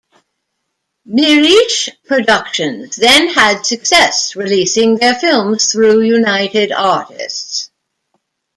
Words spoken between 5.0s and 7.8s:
films through United Artists.